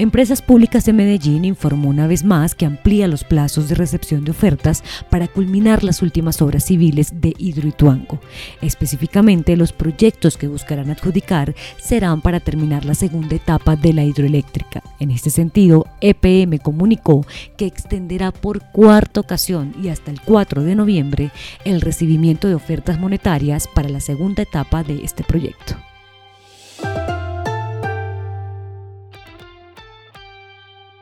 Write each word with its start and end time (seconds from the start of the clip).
Empresas 0.00 0.42
Públicas 0.42 0.84
de 0.84 0.92
Medellín 0.92 1.44
informó 1.44 1.88
una 1.88 2.06
vez 2.06 2.22
más 2.22 2.54
que 2.54 2.64
amplía 2.64 3.08
los 3.08 3.24
plazos 3.24 3.68
de 3.68 3.74
recepción 3.74 4.24
de 4.24 4.30
ofertas 4.30 4.84
para 5.10 5.26
culminar 5.26 5.82
las 5.82 6.02
últimas 6.02 6.40
obras 6.40 6.66
civiles 6.66 7.20
de 7.20 7.34
Hidroituango. 7.36 8.20
Específicamente, 8.62 9.56
los 9.56 9.72
proyectos 9.72 10.36
que 10.36 10.46
buscarán 10.46 10.90
adjudicar 10.90 11.52
serán 11.82 12.20
para 12.20 12.38
terminar 12.38 12.84
la 12.84 12.94
segunda 12.94 13.34
etapa 13.34 13.74
de 13.74 13.92
la 13.92 14.04
hidroeléctrica. 14.04 14.84
En 15.00 15.10
este 15.10 15.30
sentido, 15.30 15.84
EPM 16.00 16.58
comunicó 16.58 17.26
que 17.56 17.66
extenderá 17.66 18.30
por 18.30 18.62
cuarta 18.70 19.18
ocasión 19.18 19.74
y 19.82 19.88
hasta 19.88 20.12
el 20.12 20.20
4 20.20 20.62
de 20.62 20.76
noviembre 20.76 21.32
el 21.64 21.80
recibimiento 21.80 22.46
de 22.46 22.54
ofertas 22.54 23.00
monetarias 23.00 23.66
para 23.66 23.88
la 23.88 24.00
segunda 24.00 24.44
etapa 24.44 24.84
de 24.84 25.02
este 25.02 25.24
proyecto. 25.24 25.87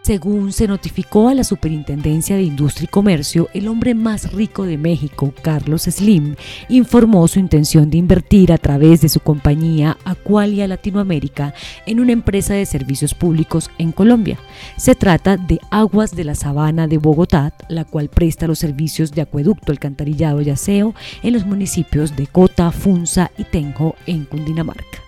Según 0.06 0.52
se 0.52 0.68
notificó 0.68 1.28
a 1.28 1.34
la 1.34 1.42
Superintendencia 1.42 2.36
de 2.36 2.44
Industria 2.44 2.84
y 2.84 2.86
Comercio, 2.86 3.48
el 3.54 3.66
hombre 3.66 3.92
más 3.92 4.32
rico 4.32 4.64
de 4.64 4.78
México, 4.78 5.34
Carlos 5.42 5.82
Slim, 5.82 6.36
informó 6.68 7.26
su 7.26 7.40
intención 7.40 7.90
de 7.90 7.98
invertir 7.98 8.52
a 8.52 8.58
través 8.58 9.00
de 9.00 9.08
su 9.08 9.18
compañía 9.18 9.98
Aqualia 10.04 10.68
Latinoamérica 10.68 11.54
en 11.86 11.98
una 11.98 12.12
empresa 12.12 12.54
de 12.54 12.66
servicios 12.66 13.14
públicos 13.14 13.68
en 13.78 13.90
Colombia. 13.90 14.38
Se 14.76 14.94
trata 14.94 15.36
de 15.36 15.58
Aguas 15.72 16.12
de 16.12 16.22
la 16.22 16.36
Sabana 16.36 16.86
de 16.86 16.98
Bogotá, 16.98 17.52
la 17.68 17.84
cual 17.84 18.08
presta 18.08 18.46
los 18.46 18.60
servicios 18.60 19.10
de 19.10 19.22
acueducto, 19.22 19.72
alcantarillado 19.72 20.40
y 20.40 20.50
aseo 20.50 20.94
en 21.24 21.32
los 21.32 21.44
municipios 21.44 22.14
de 22.14 22.28
Cota, 22.28 22.70
Funza 22.70 23.32
y 23.36 23.42
Tenjo 23.42 23.96
en 24.06 24.24
Cundinamarca. 24.24 25.05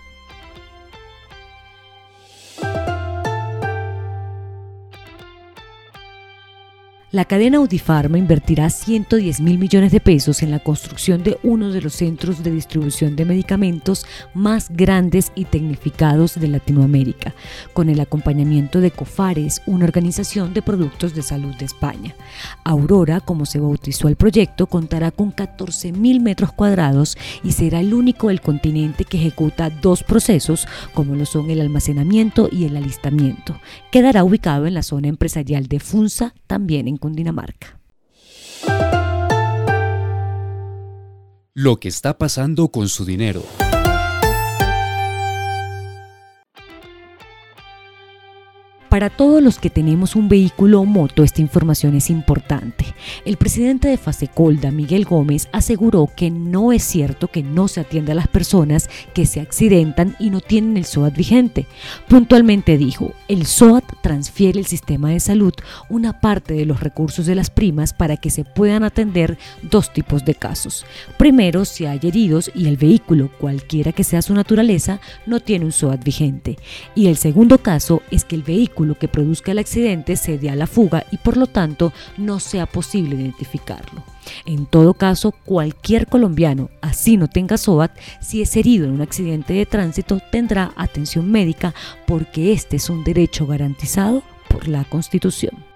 La 7.11 7.25
cadena 7.25 7.57
Audifarma 7.57 8.19
invertirá 8.19 8.69
110 8.69 9.41
mil 9.41 9.57
millones 9.57 9.91
de 9.91 9.99
pesos 9.99 10.43
en 10.43 10.51
la 10.51 10.59
construcción 10.59 11.23
de 11.23 11.39
uno 11.41 11.71
de 11.71 11.81
los 11.81 11.93
centros 11.93 12.43
de 12.43 12.51
distribución 12.51 13.15
de 13.15 13.25
medicamentos 13.25 14.05
más 14.35 14.69
grandes 14.69 15.31
y 15.33 15.45
tecnificados 15.45 16.39
de 16.39 16.47
Latinoamérica, 16.47 17.33
con 17.73 17.89
el 17.89 17.99
acompañamiento 17.99 18.79
de 18.79 18.91
Cofares, 18.91 19.63
una 19.65 19.85
organización 19.85 20.53
de 20.53 20.61
productos 20.61 21.15
de 21.15 21.23
salud 21.23 21.55
de 21.55 21.65
España. 21.65 22.13
Aurora, 22.63 23.21
como 23.21 23.47
se 23.47 23.59
bautizó 23.59 24.07
el 24.07 24.15
proyecto, 24.15 24.67
contará 24.67 25.09
con 25.09 25.31
14 25.31 25.91
mil 25.93 26.19
metros 26.19 26.51
cuadrados 26.51 27.17
y 27.43 27.53
será 27.53 27.79
el 27.79 27.95
único 27.95 28.27
del 28.27 28.41
continente 28.41 29.03
que 29.03 29.17
ejecuta 29.17 29.71
dos 29.71 30.03
procesos, 30.03 30.67
como 30.93 31.15
lo 31.15 31.25
son 31.25 31.49
el 31.49 31.61
almacenamiento 31.61 32.49
y 32.51 32.65
el 32.65 32.77
alistamiento. 32.77 33.59
Quedará 33.89 34.23
ubicado 34.23 34.67
en 34.67 34.75
la 34.75 34.83
zona 34.83 35.07
empresarial 35.07 35.65
de 35.65 35.79
Funza, 35.79 36.35
también 36.45 36.87
en 36.87 36.98
Cundinamarca. 36.99 37.79
Lo 41.53 41.77
que 41.77 41.87
está 41.87 42.17
pasando 42.17 42.69
con 42.69 42.87
su 42.87 43.05
dinero. 43.05 43.43
Para 48.89 49.11
todos 49.11 49.43
los 49.43 49.59
que 49.59 49.69
tenemos 49.69 50.15
un 50.15 50.29
vehículo 50.29 50.81
o 50.81 50.85
moto, 50.85 51.23
esta 51.23 51.41
información 51.41 51.95
es 51.95 52.09
importante. 52.09 52.85
El 53.23 53.37
presidente 53.37 53.87
de 53.87 53.97
Fasecolda, 53.97 54.71
Miguel 54.71 55.05
Gómez, 55.05 55.47
aseguró 55.51 56.09
que 56.15 56.31
no 56.31 56.71
es 56.71 56.83
cierto 56.83 57.27
que 57.27 57.43
no 57.43 57.67
se 57.67 57.81
atienda 57.81 58.13
a 58.13 58.15
las 58.15 58.27
personas 58.27 58.89
que 59.13 59.27
se 59.27 59.41
accidentan 59.41 60.15
y 60.19 60.31
no 60.31 60.41
tienen 60.41 60.75
el 60.75 60.85
SOAT 60.85 61.15
vigente. 61.15 61.67
Puntualmente 62.07 62.79
dijo, 62.79 63.13
el 63.27 63.45
SOAT 63.45 63.83
transfiere 64.01 64.59
el 64.59 64.65
sistema 64.65 65.11
de 65.11 65.19
salud 65.19 65.53
una 65.87 66.19
parte 66.19 66.55
de 66.55 66.65
los 66.65 66.79
recursos 66.79 67.27
de 67.27 67.35
las 67.35 67.51
primas 67.51 67.93
para 67.93 68.17
que 68.17 68.31
se 68.31 68.43
puedan 68.43 68.83
atender 68.83 69.37
dos 69.61 69.93
tipos 69.93 70.25
de 70.25 70.33
casos. 70.33 70.83
Primero, 71.15 71.63
si 71.63 71.85
hay 71.85 71.99
heridos 72.01 72.49
y 72.55 72.67
el 72.67 72.77
vehículo, 72.77 73.29
cualquiera 73.39 73.91
que 73.91 74.03
sea 74.03 74.23
su 74.23 74.33
naturaleza, 74.33 74.99
no 75.27 75.41
tiene 75.41 75.65
un 75.65 75.73
SOAT 75.73 76.03
vigente. 76.03 76.57
Y 76.95 77.05
el 77.05 77.17
segundo 77.17 77.59
caso 77.59 78.01
es 78.09 78.25
que 78.25 78.35
el 78.35 78.41
vehículo 78.41 78.78
que 78.97 79.07
produzca 79.07 79.51
el 79.51 79.59
accidente 79.59 80.15
se 80.15 80.37
dé 80.37 80.49
a 80.49 80.55
la 80.55 80.67
fuga 80.67 81.05
y 81.11 81.17
por 81.17 81.37
lo 81.37 81.47
tanto 81.47 81.91
no 82.17 82.39
sea 82.39 82.65
posible 82.65 83.15
identificarlo. 83.15 84.03
En 84.45 84.65
todo 84.65 84.93
caso, 84.93 85.31
cualquier 85.31 86.07
colombiano, 86.07 86.69
así 86.81 87.17
no 87.17 87.27
tenga 87.27 87.57
SOAT, 87.57 87.91
si 88.21 88.41
es 88.41 88.55
herido 88.55 88.85
en 88.85 88.93
un 88.93 89.01
accidente 89.01 89.53
de 89.53 89.65
tránsito, 89.65 90.19
tendrá 90.31 90.71
atención 90.75 91.29
médica 91.29 91.73
porque 92.07 92.53
este 92.53 92.77
es 92.77 92.89
un 92.89 93.03
derecho 93.03 93.47
garantizado 93.47 94.23
por 94.47 94.67
la 94.67 94.83
Constitución. 94.85 95.68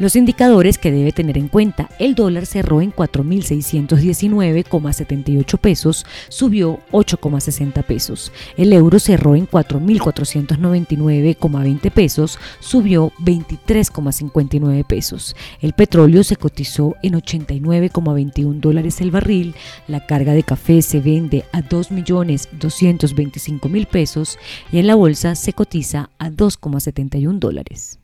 Los 0.00 0.16
indicadores 0.16 0.76
que 0.76 0.90
debe 0.90 1.12
tener 1.12 1.38
en 1.38 1.46
cuenta, 1.46 1.88
el 2.00 2.16
dólar 2.16 2.46
cerró 2.46 2.80
en 2.80 2.92
4.619,78 2.92 5.58
pesos, 5.58 6.04
subió 6.28 6.80
8,60 6.90 7.84
pesos. 7.84 8.32
El 8.56 8.72
euro 8.72 8.98
cerró 8.98 9.36
en 9.36 9.48
4.499,20 9.48 11.92
pesos, 11.92 12.40
subió 12.58 13.12
23,59 13.20 14.84
pesos. 14.84 15.36
El 15.60 15.74
petróleo 15.74 16.24
se 16.24 16.34
cotizó 16.34 16.96
en 17.02 17.14
89,21 17.14 18.58
dólares 18.58 19.00
el 19.00 19.12
barril. 19.12 19.54
La 19.86 20.06
carga 20.06 20.32
de 20.32 20.42
café 20.42 20.82
se 20.82 20.98
vende 20.98 21.44
a 21.52 21.62
2.225.000 21.62 23.86
pesos 23.86 24.40
y 24.72 24.78
en 24.78 24.88
la 24.88 24.96
bolsa 24.96 25.36
se 25.36 25.52
cotiza 25.52 26.10
a 26.18 26.30
2,71 26.30 27.38
dólares. 27.38 28.00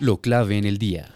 Lo 0.00 0.16
clave 0.16 0.56
en 0.56 0.64
el 0.64 0.78
día. 0.78 1.10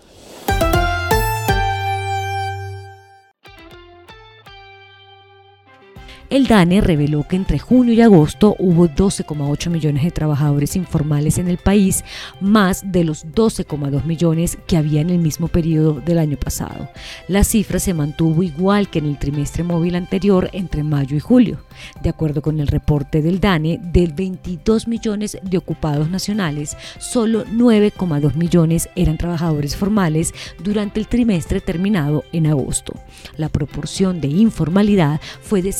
El 6.34 6.49
DANE 6.49 6.81
reveló 6.81 7.22
que 7.28 7.37
entre 7.37 7.61
junio 7.61 7.95
y 7.95 8.00
agosto 8.00 8.56
hubo 8.59 8.89
12,8 8.89 9.71
millones 9.71 10.03
de 10.03 10.11
trabajadores 10.11 10.75
informales 10.75 11.39
en 11.39 11.47
el 11.47 11.59
país, 11.59 12.03
más 12.41 12.91
de 12.91 13.05
los 13.05 13.25
12,2 13.25 14.03
millones 14.03 14.59
que 14.67 14.77
había 14.77 15.00
en 15.00 15.11
el 15.11 15.21
mismo 15.21 15.47
periodo 15.47 16.00
del 16.00 16.19
año 16.19 16.37
pasado. 16.37 16.89
La 17.28 17.44
cifra 17.44 17.78
se 17.78 17.94
mantuvo 17.94 18.43
igual 18.43 18.91
que 18.91 18.99
en 18.99 19.06
el 19.06 19.17
trimestre 19.17 19.62
móvil 19.62 19.94
anterior 19.94 20.50
entre 20.53 20.83
mayo 20.83 21.17
y 21.17 21.21
julio. 21.21 21.61
De 22.03 22.11
acuerdo 22.11 22.43
con 22.43 22.59
el 22.59 22.67
reporte 22.67 23.23
del 23.23 23.39
DANE, 23.39 23.78
de 23.81 24.09
22 24.09 24.89
millones 24.89 25.39
de 25.41 25.56
ocupados 25.56 26.11
nacionales, 26.11 26.77
solo 26.99 27.44
9,2 27.47 28.34
millones 28.34 28.89
eran 28.97 29.19
trabajadores 29.19 29.77
formales 29.77 30.34
durante 30.65 30.99
el 30.99 31.06
trimestre 31.06 31.61
terminado 31.61 32.25
en 32.33 32.49
agosto. 32.49 32.94
La 33.37 33.49
proporción 33.49 34.21
de 34.21 34.27
informalidad 34.27 35.21
fue 35.41 35.62
de 35.62 35.71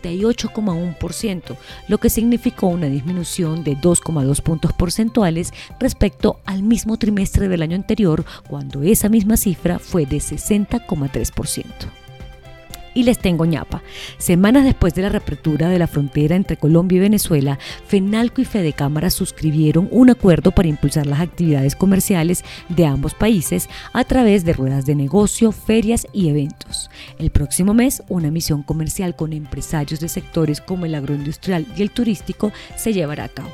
58,1%, 0.00 1.56
lo 1.88 1.98
que 1.98 2.10
significó 2.10 2.68
una 2.68 2.86
disminución 2.86 3.64
de 3.64 3.76
2,2 3.76 4.42
puntos 4.42 4.72
porcentuales 4.72 5.52
respecto 5.78 6.40
al 6.44 6.62
mismo 6.62 6.96
trimestre 6.96 7.48
del 7.48 7.62
año 7.62 7.76
anterior, 7.76 8.24
cuando 8.48 8.82
esa 8.82 9.08
misma 9.08 9.36
cifra 9.36 9.78
fue 9.78 10.06
de 10.06 10.18
60,3% 10.18 11.64
y 12.98 13.04
les 13.04 13.18
tengo 13.18 13.44
ñapa. 13.44 13.82
Semanas 14.18 14.64
después 14.64 14.92
de 14.94 15.02
la 15.02 15.08
reapertura 15.08 15.68
de 15.68 15.78
la 15.78 15.86
frontera 15.86 16.34
entre 16.34 16.56
Colombia 16.56 16.96
y 16.96 17.00
Venezuela, 17.00 17.58
FENALCO 17.86 18.40
y 18.40 18.44
FEDECámara 18.44 19.10
suscribieron 19.10 19.88
un 19.92 20.10
acuerdo 20.10 20.50
para 20.50 20.68
impulsar 20.68 21.06
las 21.06 21.20
actividades 21.20 21.76
comerciales 21.76 22.44
de 22.68 22.86
ambos 22.86 23.14
países 23.14 23.68
a 23.92 24.02
través 24.02 24.44
de 24.44 24.52
ruedas 24.52 24.84
de 24.84 24.96
negocio, 24.96 25.52
ferias 25.52 26.08
y 26.12 26.28
eventos. 26.28 26.67
El 27.18 27.30
próximo 27.30 27.74
mes, 27.74 28.02
una 28.08 28.30
misión 28.30 28.62
comercial 28.62 29.16
con 29.16 29.32
empresarios 29.32 29.98
de 29.98 30.08
sectores 30.08 30.60
como 30.60 30.86
el 30.86 30.94
agroindustrial 30.94 31.66
y 31.76 31.82
el 31.82 31.90
turístico 31.90 32.52
se 32.76 32.92
llevará 32.92 33.24
a 33.24 33.28
cabo. 33.28 33.50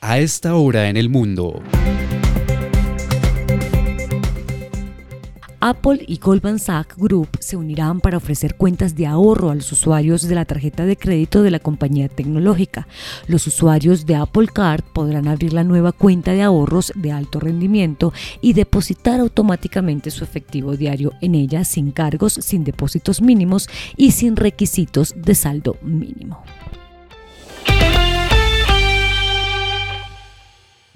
A 0.00 0.18
esta 0.18 0.54
hora 0.56 0.88
en 0.88 0.96
el 0.96 1.08
mundo. 1.08 1.62
Apple 5.60 6.04
y 6.06 6.18
Goldman 6.18 6.60
Sachs 6.60 6.96
Group 6.96 7.28
se 7.40 7.56
unirán 7.56 8.00
para 8.00 8.18
ofrecer 8.18 8.54
cuentas 8.54 8.94
de 8.94 9.06
ahorro 9.06 9.50
a 9.50 9.54
los 9.56 9.72
usuarios 9.72 10.28
de 10.28 10.34
la 10.34 10.44
tarjeta 10.44 10.86
de 10.86 10.96
crédito 10.96 11.42
de 11.42 11.50
la 11.50 11.58
compañía 11.58 12.08
tecnológica. 12.08 12.86
Los 13.26 13.46
usuarios 13.46 14.06
de 14.06 14.14
Apple 14.14 14.46
Card 14.52 14.84
podrán 14.92 15.26
abrir 15.26 15.52
la 15.52 15.64
nueva 15.64 15.92
cuenta 15.92 16.32
de 16.32 16.42
ahorros 16.42 16.92
de 16.94 17.10
alto 17.10 17.40
rendimiento 17.40 18.12
y 18.40 18.52
depositar 18.52 19.18
automáticamente 19.18 20.10
su 20.12 20.22
efectivo 20.22 20.76
diario 20.76 21.12
en 21.20 21.34
ella 21.34 21.64
sin 21.64 21.90
cargos, 21.90 22.34
sin 22.34 22.62
depósitos 22.62 23.20
mínimos 23.20 23.68
y 23.96 24.12
sin 24.12 24.36
requisitos 24.36 25.14
de 25.16 25.34
saldo 25.34 25.76
mínimo. 25.82 26.42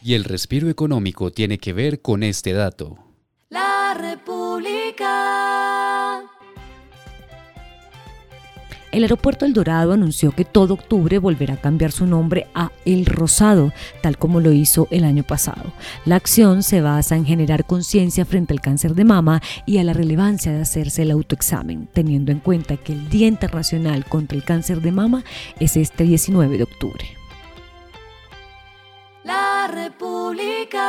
Y 0.05 0.15
el 0.15 0.25
respiro 0.25 0.69
económico 0.69 1.31
tiene 1.31 1.59
que 1.59 1.73
ver 1.73 2.01
con 2.01 2.23
este 2.23 2.53
dato. 2.53 2.99
La 3.51 3.95
El 8.93 9.05
aeropuerto 9.05 9.47
El 9.47 9.55
Dorado 9.55 9.95
anunció 9.95 10.33
que 10.33 10.45
todo 10.45 10.75
octubre 10.75 11.17
volverá 11.19 11.55
a 11.55 11.61
cambiar 11.61 11.93
su 11.93 12.07
nombre 12.07 12.47
a 12.55 12.71
El 12.85 13.07
Rosado, 13.07 13.73
tal 14.03 14.19
como 14.19 14.39
lo 14.39 14.53
hizo 14.53 14.87
el 14.91 15.05
año 15.05 15.23
pasado. 15.23 15.73
La 16.05 16.17
acción 16.17 16.63
se 16.63 16.83
basa 16.83 17.17
en 17.17 17.25
generar 17.25 17.65
conciencia 17.65 18.27
frente 18.27 18.53
al 18.53 18.61
cáncer 18.61 18.95
de 18.95 19.05
mama 19.05 19.41
y 19.65 19.79
a 19.79 19.85
la 19.85 19.95
relevancia 19.95 20.53
de 20.53 20.61
hacerse 20.61 21.03
el 21.03 21.11
autoexamen, 21.11 21.89
teniendo 21.95 22.33
en 22.33 22.41
cuenta 22.41 22.77
que 22.77 22.93
el 22.93 23.09
Día 23.09 23.29
Internacional 23.29 24.05
contra 24.05 24.37
el 24.37 24.45
Cáncer 24.45 24.83
de 24.83 24.93
Mama 24.93 25.25
es 25.59 25.79
este 25.79 26.05
19 26.05 26.59
de 26.59 26.65
octubre. 26.65 27.07
La 29.25 29.69
República. 29.73 30.83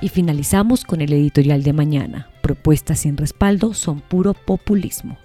Y 0.00 0.08
finalizamos 0.08 0.84
con 0.84 1.02
el 1.02 1.12
editorial 1.12 1.62
de 1.62 1.72
mañana. 1.74 2.30
Propuestas 2.44 2.98
sin 2.98 3.16
respaldo 3.16 3.72
son 3.72 4.02
puro 4.02 4.34
populismo. 4.34 5.16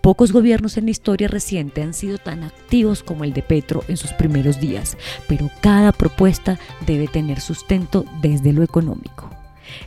Pocos 0.00 0.30
gobiernos 0.30 0.76
en 0.76 0.84
la 0.84 0.92
historia 0.92 1.26
reciente 1.26 1.82
han 1.82 1.92
sido 1.92 2.18
tan 2.18 2.44
activos 2.44 3.02
como 3.02 3.24
el 3.24 3.32
de 3.32 3.42
Petro 3.42 3.82
en 3.88 3.96
sus 3.96 4.12
primeros 4.12 4.60
días, 4.60 4.96
pero 5.26 5.50
cada 5.60 5.90
propuesta 5.90 6.56
debe 6.86 7.08
tener 7.08 7.40
sustento 7.40 8.04
desde 8.22 8.52
lo 8.52 8.62
económico. 8.62 9.28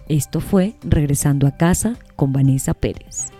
Esto 0.09 0.41
fue 0.41 0.75
Regresando 0.83 1.47
a 1.47 1.55
casa 1.55 1.95
con 2.17 2.33
Vanessa 2.33 2.73
Pérez. 2.73 3.31